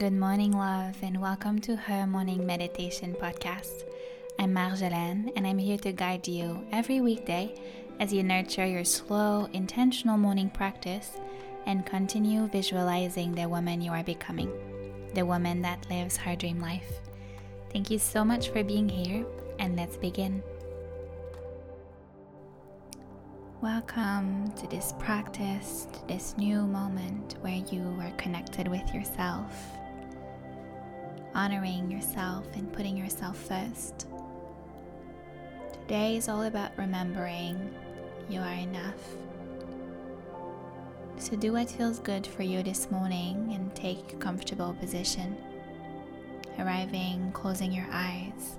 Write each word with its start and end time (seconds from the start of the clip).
Good 0.00 0.14
morning, 0.14 0.52
love, 0.52 0.96
and 1.02 1.20
welcome 1.20 1.58
to 1.58 1.76
her 1.76 2.06
morning 2.06 2.46
meditation 2.46 3.14
podcast. 3.20 3.84
I'm 4.38 4.54
Marjolaine, 4.54 5.30
and 5.36 5.46
I'm 5.46 5.58
here 5.58 5.76
to 5.76 5.92
guide 5.92 6.26
you 6.26 6.64
every 6.72 7.02
weekday 7.02 7.54
as 8.00 8.10
you 8.10 8.22
nurture 8.22 8.64
your 8.64 8.86
slow, 8.86 9.46
intentional 9.52 10.16
morning 10.16 10.48
practice 10.48 11.18
and 11.66 11.84
continue 11.84 12.46
visualizing 12.48 13.34
the 13.34 13.46
woman 13.46 13.82
you 13.82 13.90
are 13.90 14.02
becoming, 14.02 14.50
the 15.12 15.26
woman 15.26 15.60
that 15.60 15.90
lives 15.90 16.16
her 16.16 16.34
dream 16.34 16.60
life. 16.60 16.90
Thank 17.70 17.90
you 17.90 17.98
so 17.98 18.24
much 18.24 18.48
for 18.48 18.64
being 18.64 18.88
here, 18.88 19.26
and 19.58 19.76
let's 19.76 19.98
begin. 19.98 20.42
Welcome 23.60 24.50
to 24.52 24.66
this 24.66 24.94
practice, 24.98 25.88
to 25.92 26.08
this 26.08 26.38
new 26.38 26.62
moment 26.62 27.34
where 27.42 27.62
you 27.70 27.98
are 28.00 28.12
connected 28.12 28.66
with 28.66 28.94
yourself 28.94 29.76
honoring 31.40 31.90
yourself 31.90 32.44
and 32.52 32.70
putting 32.70 32.94
yourself 32.94 33.34
first. 33.34 34.06
Today 35.72 36.18
is 36.18 36.28
all 36.28 36.42
about 36.42 36.76
remembering 36.76 37.74
you 38.28 38.40
are 38.40 38.52
enough. 38.52 39.00
So 41.16 41.36
do 41.36 41.54
what 41.54 41.70
feels 41.70 41.98
good 41.98 42.26
for 42.26 42.42
you 42.42 42.62
this 42.62 42.90
morning 42.90 43.52
and 43.54 43.74
take 43.74 44.12
a 44.12 44.16
comfortable 44.16 44.74
position. 44.74 45.34
Arriving, 46.58 47.32
closing 47.32 47.72
your 47.72 47.88
eyes, 47.90 48.58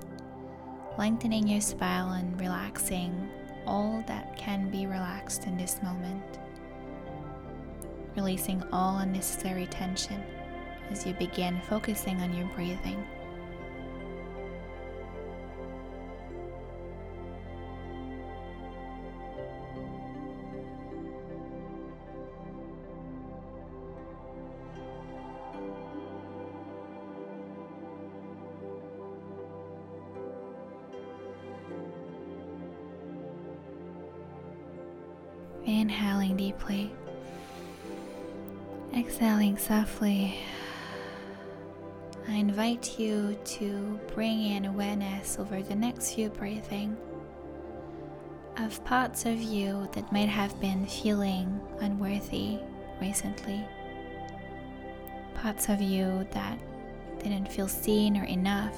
lengthening 0.98 1.48
your 1.48 1.62
spine 1.62 2.20
and 2.20 2.41
relaxing 2.41 3.29
all 3.68 4.04
that 4.07 4.35
can 4.38 4.71
be 4.71 4.88
relaxed 4.88 5.45
in 5.45 5.55
this 5.55 5.84
moment. 5.84 6.40
Releasing 8.16 8.63
all 8.73 8.98
unnecessary 8.98 9.68
tension 9.68 10.23
as 10.90 11.05
you 11.05 11.13
begin 11.13 11.62
focusing 11.70 12.20
on 12.21 12.34
your 12.34 12.48
breathing. 12.48 13.05
Inhaling 35.63 36.38
deeply, 36.38 36.91
exhaling 38.95 39.57
softly. 39.57 40.40
I 42.32 42.35
invite 42.35 42.98
you 42.98 43.37
to 43.43 43.99
bring 44.15 44.41
in 44.41 44.63
awareness 44.63 45.37
over 45.37 45.62
the 45.62 45.76
next 45.76 46.13
few 46.13 46.29
breathing 46.29 46.96
of 48.57 48.82
parts 48.85 49.26
of 49.26 49.41
you 49.41 49.90
that 49.91 50.13
might 50.13 50.29
have 50.29 50.57
been 50.62 50.85
feeling 50.85 51.60
unworthy 51.82 52.60
recently. 53.01 53.62
Parts 55.35 55.68
of 55.68 55.82
you 55.82 56.26
that 56.32 56.57
didn't 57.21 57.51
feel 57.51 57.68
seen 57.68 58.15
or 58.15 58.23
enough, 58.23 58.77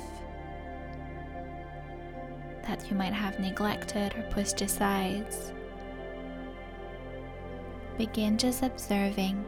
that 2.63 2.89
you 2.89 2.97
might 2.97 3.13
have 3.13 3.39
neglected 3.39 4.15
or 4.15 4.23
pushed 4.31 4.61
aside. 4.63 5.27
Begin 7.99 8.35
just 8.39 8.63
observing 8.63 9.45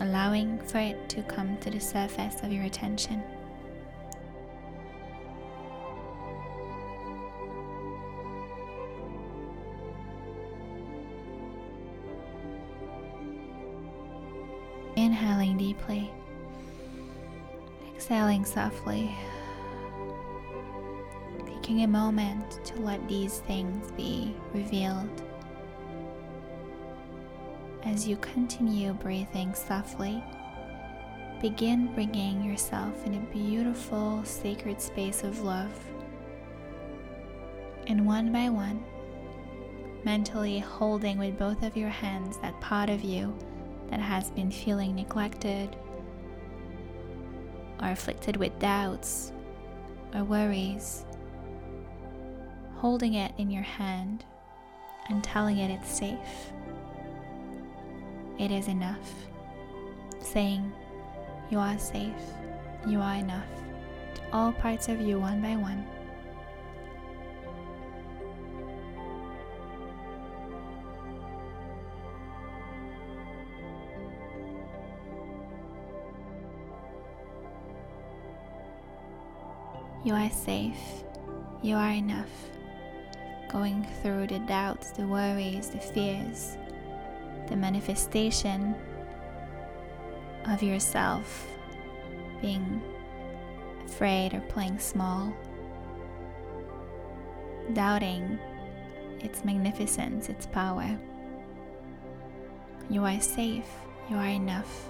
allowing 0.00 0.58
for 0.60 0.78
it 0.78 1.08
to 1.08 1.22
come 1.22 1.56
to 1.58 1.70
the 1.70 1.80
surface 1.80 2.42
of 2.42 2.52
your 2.52 2.64
attention. 2.64 3.22
Inhaling 14.96 15.58
deeply, 15.58 16.10
exhaling 17.94 18.44
softly, 18.44 19.14
taking 21.46 21.82
a 21.82 21.88
moment 21.88 22.64
to 22.64 22.80
let 22.80 23.06
these 23.08 23.38
things 23.40 23.90
be 23.92 24.34
revealed 24.52 25.22
as 27.84 28.08
you 28.08 28.16
continue 28.16 28.92
breathing 28.94 29.54
softly, 29.54 30.22
begin 31.40 31.92
bringing 31.94 32.42
yourself 32.42 33.04
in 33.06 33.14
a 33.14 33.32
beautiful, 33.32 34.24
sacred 34.24 34.80
space 34.80 35.22
of 35.22 35.42
love. 35.42 35.72
And 37.86 38.06
one 38.06 38.32
by 38.32 38.48
one, 38.48 38.82
mentally 40.04 40.58
holding 40.58 41.18
with 41.18 41.38
both 41.38 41.62
of 41.62 41.76
your 41.76 41.90
hands 41.90 42.38
that 42.38 42.58
part 42.60 42.88
of 42.88 43.02
you 43.02 43.36
that 43.90 44.00
has 44.00 44.30
been 44.30 44.50
feeling 44.50 44.94
neglected 44.94 45.76
or 47.82 47.90
afflicted 47.90 48.36
with 48.36 48.58
doubts 48.58 49.32
or 50.14 50.24
worries, 50.24 51.04
holding 52.76 53.14
it 53.14 53.32
in 53.36 53.50
your 53.50 53.62
hand 53.62 54.24
and 55.10 55.22
telling 55.22 55.58
it 55.58 55.70
it's 55.70 55.98
safe 55.98 56.52
it 58.38 58.50
is 58.50 58.68
enough. 58.68 59.12
Saying, 60.20 60.72
You 61.50 61.58
are 61.58 61.78
safe, 61.78 62.12
you 62.86 63.00
are 63.00 63.14
enough, 63.14 63.46
to 64.14 64.22
all 64.32 64.52
parts 64.52 64.88
of 64.88 65.00
you 65.00 65.18
one 65.18 65.40
by 65.40 65.56
one. 65.56 65.86
You 80.04 80.12
are 80.12 80.30
safe. 80.30 81.02
You 81.62 81.76
are 81.76 81.92
enough. 81.92 82.28
Going 83.48 83.86
through 84.02 84.26
the 84.26 84.40
doubts, 84.40 84.90
the 84.90 85.06
worries, 85.06 85.70
the 85.70 85.78
fears, 85.78 86.58
the 87.48 87.56
manifestation 87.56 88.74
of 90.46 90.62
yourself 90.62 91.46
being 92.40 92.82
afraid 93.86 94.34
or 94.34 94.40
playing 94.40 94.78
small, 94.78 95.32
doubting 97.72 98.38
its 99.20 99.44
magnificence, 99.44 100.28
its 100.28 100.46
power. 100.46 100.98
You 102.90 103.04
are 103.04 103.20
safe, 103.20 103.68
you 104.10 104.16
are 104.16 104.26
enough. 104.26 104.88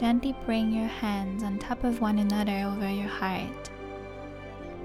Gently 0.00 0.34
bring 0.46 0.72
your 0.72 0.88
hands 0.88 1.42
on 1.42 1.58
top 1.58 1.84
of 1.84 2.00
one 2.00 2.20
another 2.20 2.64
over 2.66 2.88
your 2.88 3.06
heart, 3.06 3.68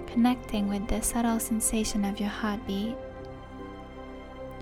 connecting 0.07 0.67
with 0.67 0.85
the 0.89 1.01
subtle 1.01 1.39
sensation 1.39 2.03
of 2.03 2.19
your 2.19 2.27
heartbeat, 2.27 2.97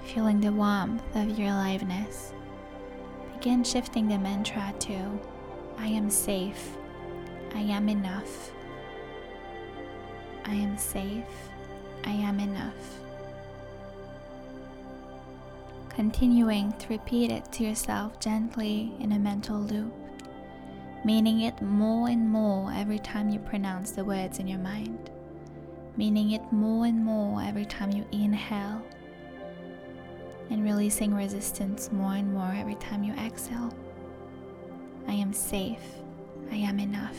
feeling 0.04 0.40
the 0.40 0.52
warmth 0.52 1.02
of 1.16 1.40
your 1.40 1.48
aliveness. 1.48 2.34
Begin 3.34 3.64
shifting 3.64 4.08
the 4.08 4.20
mantra 4.20 4.72
to 4.82 5.20
I 5.80 5.88
am 5.88 6.12
safe, 6.12 6.78
I 7.56 7.62
am 7.62 7.90
enough. 7.90 8.52
I 10.46 10.54
am 10.54 10.78
safe, 10.78 11.50
I 12.04 12.12
am 12.12 12.40
enough. 12.40 13.00
Continuing 15.90 16.74
to 16.74 16.90
repeat 16.90 17.32
it 17.32 17.52
to 17.54 17.64
yourself 17.64 18.20
gently 18.20 18.92
in 19.00 19.14
a 19.14 19.20
mental 19.20 19.58
loop 19.58 20.03
meaning 21.04 21.42
it 21.42 21.62
more 21.62 22.10
and 22.10 22.30
more 22.30 22.72
every 22.74 23.00
time 23.00 23.30
you 23.30 23.40
pronounce 23.40 23.92
the 23.92 24.06
words 24.06 24.40
in 24.40 24.48
your 24.48 24.60
mind, 24.60 25.10
meaning 25.98 26.32
it 26.32 26.52
more 26.52 26.86
and 26.86 27.04
more 27.04 27.42
every 27.42 27.66
time 27.66 27.92
you 27.92 28.06
inhale, 28.12 28.82
and 30.50 30.64
releasing 30.64 31.14
resistance 31.14 31.92
more 31.92 32.14
and 32.14 32.34
more 32.34 32.54
every 32.56 32.76
time 32.76 33.04
you 33.04 33.14
exhale. 33.14 33.74
I 35.08 35.14
am 35.14 35.34
safe. 35.34 35.84
I 36.52 36.56
am 36.56 36.80
enough. 36.80 37.18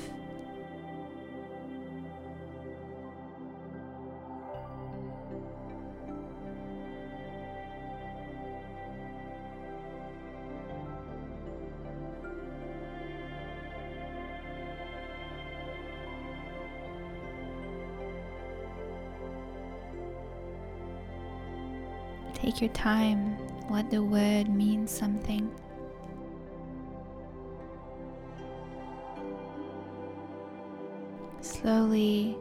Take 22.44 22.60
your 22.60 22.72
time, 22.72 23.38
let 23.70 23.90
the 23.90 24.02
word 24.02 24.50
mean 24.50 24.86
something. 24.86 25.50
Slowly 31.40 32.36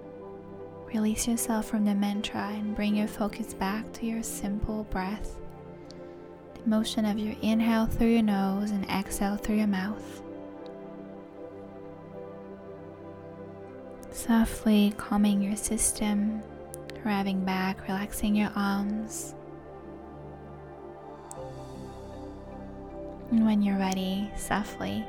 release 0.94 1.26
yourself 1.26 1.68
from 1.68 1.86
the 1.86 1.96
mantra 1.96 2.50
and 2.54 2.76
bring 2.76 2.98
your 2.98 3.08
focus 3.08 3.54
back 3.54 3.94
to 3.94 4.06
your 4.06 4.22
simple 4.24 4.84
breath. 4.90 5.38
The 6.62 6.70
motion 6.70 7.06
of 7.06 7.18
your 7.18 7.36
inhale 7.42 7.86
through 7.86 8.08
your 8.08 8.24
nose 8.24 8.72
and 8.72 8.84
exhale 8.90 9.38
through 9.38 9.56
your 9.56 9.68
mouth. 9.68 10.22
Softly 14.12 14.94
calming 14.98 15.42
your 15.42 15.56
system, 15.56 16.44
arriving 17.06 17.46
back, 17.46 17.84
relaxing 17.84 18.36
your 18.36 18.52
arms. 18.54 19.36
And 23.34 23.48
when 23.48 23.64
you're 23.64 23.80
ready, 23.80 24.30
softly, 24.36 25.04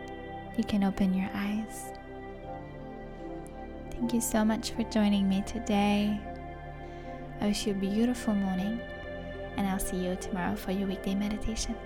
you 0.56 0.64
can 0.64 0.82
open 0.82 1.12
your 1.12 1.28
eyes. 1.34 1.92
Thank 3.90 4.14
you 4.14 4.22
so 4.22 4.42
much 4.46 4.70
for 4.70 4.82
joining 4.84 5.28
me 5.28 5.42
today. 5.46 6.18
I 7.42 7.48
wish 7.48 7.66
you 7.66 7.74
a 7.74 7.76
beautiful 7.76 8.34
morning, 8.34 8.80
and 9.58 9.66
I'll 9.66 9.78
see 9.78 9.98
you 9.98 10.16
tomorrow 10.16 10.56
for 10.56 10.72
your 10.72 10.88
weekday 10.88 11.14
meditation. 11.14 11.76